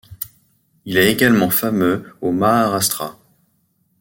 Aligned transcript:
Il 0.85 0.97
est 0.97 1.11
également 1.11 1.51
fameux 1.51 2.15
au 2.21 2.31
Maharashtra. 2.31 3.19